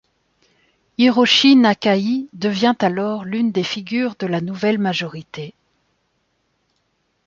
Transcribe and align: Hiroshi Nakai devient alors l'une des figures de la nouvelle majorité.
Hiroshi 0.97 1.55
Nakai 1.55 2.27
devient 2.33 2.73
alors 2.79 3.23
l'une 3.23 3.51
des 3.51 3.61
figures 3.61 4.15
de 4.17 4.25
la 4.25 4.41
nouvelle 4.41 4.79
majorité. 4.79 5.53